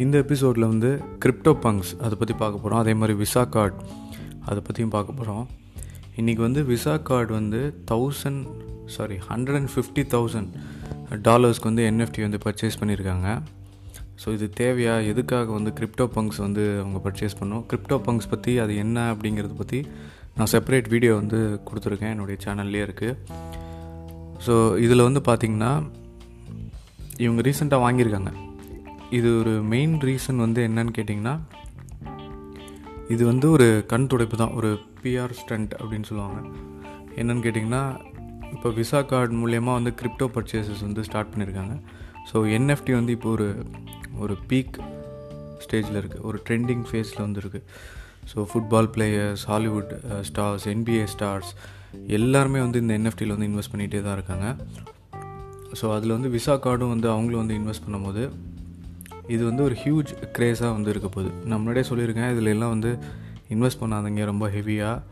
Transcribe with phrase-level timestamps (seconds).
[0.00, 0.90] இந்த எபிசோடில் வந்து
[1.22, 3.76] கிரிப்டோ பங்க்ஸ் அதை பற்றி பார்க்க போகிறோம் அதே மாதிரி விசா கார்டு
[4.48, 5.44] அதை பற்றியும் பார்க்க போகிறோம்
[6.20, 7.60] இன்றைக்கி வந்து விசா கார்டு வந்து
[7.90, 8.42] thousand
[8.94, 10.50] sorry hundred and fifty thousand
[11.28, 13.28] டாலர்ஸ்க்கு வந்து என்எஃப்டி வந்து பர்ச்சேஸ் பண்ணியிருக்காங்க.
[14.22, 14.94] ஸோ இது தேவையா?
[15.12, 17.64] எதுக்காக வந்து கிரிப்டோ பங்க்ஸ் வந்து அவங்க பர்ச்சேஸ் பண்ணோம்?
[17.70, 19.86] கிரிப்டோ பங்க்ஸ் பற்றி அது என்ன அப்படிங்கிறத பற்றி
[20.36, 22.14] நான் செப்பரேட் வீடியோ வந்து கொடுத்துருக்கேன்.
[22.14, 23.16] என்னுடைய சேனல்லே இருக்குது
[24.46, 25.72] ஸோ இதில் வந்து பார்த்திங்கன்னா
[27.18, 28.32] இவங்க ரீசெண்டாக வாங்கியிருக்காங்க.
[29.16, 31.34] இது ஒரு மெயின் ரீசன் வந்து என்னன்னு கேட்டிங்கன்னா
[33.14, 34.70] இது வந்து ஒரு கண் துடைப்பு தான் ஒரு
[35.02, 36.38] பிஆர் ஸ்டண்ட் அப்படின்னு சொல்லுவாங்க.
[37.20, 37.82] என்னன்னு கேட்டிங்கன்னா
[38.54, 41.74] இப்போ விசா கார்டு மூலயமா வந்து கிரிப்டோ பர்ச்சேசஸ் வந்து ஸ்டார்ட் பண்ணியிருக்காங்க.
[42.30, 43.48] ஸோ என்எஃப்டி வந்து இப்போ ஒரு
[44.22, 44.76] ஒரு பீக்
[45.64, 47.66] ஸ்டேஜில் இருக்குது ஒரு ட்ரெண்டிங் ஃபேஸில் வந்து இருக்குது
[48.30, 49.92] so football players Hollywood
[50.28, 51.50] stars NBA stars
[52.18, 54.46] எல்லாருமே வந்து இந்த என்எஃப்டியில் வந்து இன்வெஸ்ட் பண்ணிகிட்டே தான் இருக்காங்க.
[55.80, 58.22] ஸோ அதில் வந்து விசா கார்டும் வந்து அவங்களும் வந்து இன்வெஸ்ட் பண்ணும்போது
[59.28, 61.30] இது வந்து ஒரு ஹியூஜ் க்ரேஸாக வந்து இருக்க போகுது.
[61.44, 62.98] நான் முன்னாடியே சொல்லியிருக்கேன் இதில் எல்லாம் வந்து
[63.50, 65.02] இன்வெஸ்ட் பண்ணாதீங்க ரொம்ப ஹெவியாக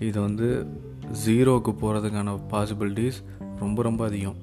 [0.00, 0.66] இது வந்து
[1.24, 3.22] ஜீரோவுக்கு போகிறதுக்கான பாசிபிலிட்டிஸ்
[3.58, 4.36] ரொம்ப ரொம்ப அதிகம்.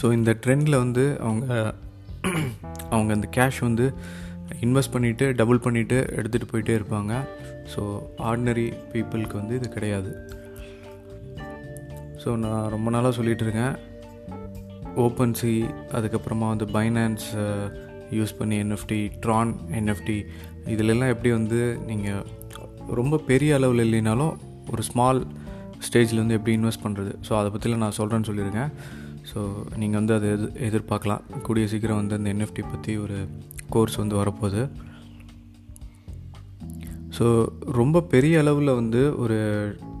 [0.00, 1.74] ஸோ இந்த ட்ரெண்டில் வந்து அவங்க
[2.90, 3.94] அவங்க அந்த கேஷ் வந்து
[4.60, 7.12] இன்வெஸ்ட் பண்ணிவிட்டு டபுள் பண்ணிவிட்டு எடுத்துகிட்டு போயிட்டே இருப்பாங்க.
[7.74, 7.80] ஸோ
[8.18, 10.12] ஆர்டினரி பீப்புளுக்கு வந்து இது கிடையாது.
[12.24, 13.76] ஸோ நான் ரொம்ப நாளாக சொல்லிகிட்டு இருக்கேன்.
[14.96, 17.26] ஓப்பன் சி அதுக்கப்புறமா வந்து பைனான்ஸ்
[18.10, 20.24] யூஸ் பண்ணி என்எஃப்டி ட்ரான் என்எஃப்டி
[20.66, 22.24] இதிலெல்லாம் எப்படி வந்து நீங்கள்
[22.86, 24.36] ரொம்ப பெரிய அளவில் இல்லைனாலும்
[24.70, 25.26] ஒரு ஸ்மால்
[25.88, 28.70] ஸ்டேஜில் வந்து எப்படி இன்வெஸ்ட் பண்ணுறது ஸோ அதை பற்றிலாம் நான் சொல்கிறேன்னு சொல்லியிருக்கேன்
[29.34, 29.40] ஸோ
[29.76, 31.22] நீங்கள் வந்து அதை எது எதிர்பார்க்கலாம்.
[31.42, 33.26] கூடிய சீக்கிரம் வந்து அந்த என்எஃப்டி பற்றி ஒரு
[33.68, 34.70] கோர்ஸ் வந்து வரப்போகுது.
[37.18, 39.38] ஸோ ரொம்ப பெரிய அளவில் வந்து ஒரு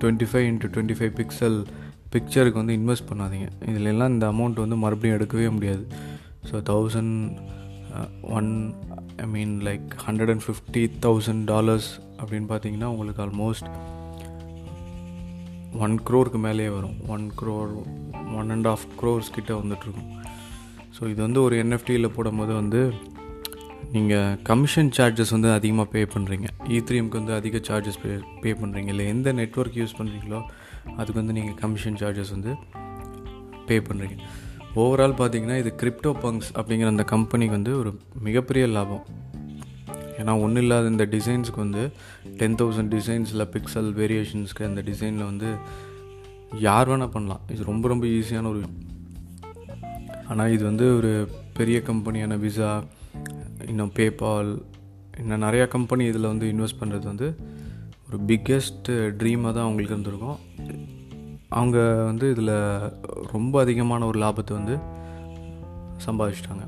[0.00, 1.64] twenty five into twenty five pixel
[2.14, 3.48] பிக்சருக்கு வந்து இன்வெஸ்ட் பண்ணாதீங்க.
[3.70, 5.84] இதிலெல்லாம் இந்த அமௌண்ட் வந்து மறுபடியும் எடுக்கவே முடியாது.
[6.48, 7.16] So thousand
[8.38, 8.50] one
[9.24, 11.88] I mean like hundred and fifty thousand dollars
[12.20, 13.68] அப்படின்னு பார்த்தீங்கன்னா உங்களுக்கு ஆல்மோஸ்ட்
[15.84, 16.96] ஒன் க்ரோருக்கு மேலேயே வரும்.
[17.14, 17.72] One crore
[18.40, 20.10] one and half crores கிட்டே வந்துட்டுருக்கும்.
[20.96, 22.80] ஸோ இது வந்து ஒரு என்எஃப்டியில் போடும்போது வந்து
[23.94, 28.10] நீங்கள் கமிஷன் சார்ஜஸ் வந்து அதிகமாக பே பண்ணுறீங்க இ e வந்து அதிக சார்ஜஸ் பே
[28.42, 30.40] பே பண்ணுறீங்க இல்லை எந்த நெட்ஒர்க் யூஸ் பண்ணுறீங்களோ
[30.96, 32.52] அதுக்கு வந்து நீங்கள் கமிஷன் சார்ஜஸ் வந்து
[33.68, 34.16] பே பண்ணுறீங்க
[34.76, 37.90] ஓவரால் பார்த்தீங்கன்னா இது கிரிப்டோ பங்க்ஸ் அப்படிங்கிற அந்த கம்பெனிக்கு வந்து ஒரு
[38.26, 39.02] மிகப்பெரிய லாபம்.
[40.18, 41.82] ஏன்னா ஒன்றும் இல்லாத இந்த டிசைன்ஸுக்கு வந்து
[42.40, 45.50] டென் தௌசண்ட் டிசைன்ஸில் பிக்சல் வேரியேஷன்ஸ்க்கு அந்த டிசைனில் வந்து
[46.60, 47.42] யார் வேணால் பண்ணலாம்.
[47.54, 48.62] இது ரொம்ப ரொம்ப ஈஸியான ஒரு
[50.30, 51.12] ஆனால் இது வந்து ஒரு
[51.58, 52.70] பெரிய கம்பெனியான விசா
[53.70, 54.50] இன்னும் பேபால்
[55.20, 57.28] இன்னும் நிறையா கம்பெனி இதில் வந்து இன்வெஸ்ட் பண்ணுறது வந்து
[58.06, 60.38] ஒரு பிக்கெஸ்ட்டு ட்ரீமாக தான் அவங்களுக்கு இருந்திருக்கும்.
[61.58, 62.54] அவங்க வந்து இதில்
[63.32, 64.76] ரொம்ப அதிகமான ஒரு லாபத்தை வந்து
[66.06, 66.64] சம்பாதிச்சிட்டாங்க.